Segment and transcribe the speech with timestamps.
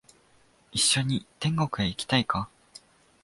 [0.71, 2.49] 一緒に天国へ行きたいか？